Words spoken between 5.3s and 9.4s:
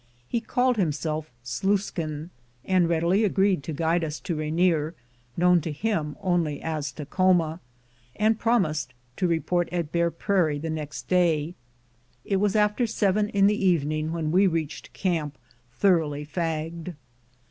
known to him only as Takhoma, and promised to